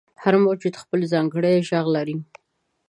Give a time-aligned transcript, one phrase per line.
[0.23, 2.15] •هر موجود خپل ځانګړی ږغ لري.